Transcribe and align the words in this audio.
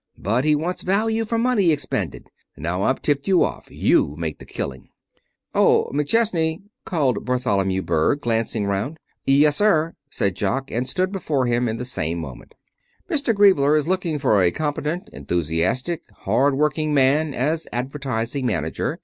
But 0.17 0.45
he 0.45 0.55
wants 0.55 0.81
value 0.81 1.25
for 1.25 1.37
money 1.37 1.71
expended. 1.71 2.25
Now 2.57 2.81
I've 2.81 3.03
tipped 3.03 3.27
you 3.27 3.43
off. 3.43 3.67
You 3.69 4.15
make 4.17 4.41
your 4.41 4.47
killing" 4.47 4.89
"Oh, 5.53 5.91
McChesney!" 5.93 6.63
called 6.85 7.23
Bartholomew 7.23 7.83
Berg, 7.83 8.21
glancing 8.21 8.65
round. 8.65 8.97
"Yes, 9.27 9.57
sir!" 9.57 9.93
said 10.09 10.35
Jock, 10.35 10.71
and 10.71 10.87
stood 10.89 11.11
before 11.11 11.45
him 11.45 11.69
in 11.69 11.77
the 11.77 11.85
same 11.85 12.17
moment. 12.17 12.55
"Mr. 13.11 13.31
Griebler 13.31 13.77
is 13.77 13.87
looking 13.87 14.17
for 14.17 14.41
a 14.41 14.49
competent, 14.49 15.07
enthusiastic, 15.13 16.01
hard 16.21 16.55
working 16.55 16.95
man 16.95 17.35
as 17.35 17.67
advertising 17.71 18.43
manager. 18.47 18.97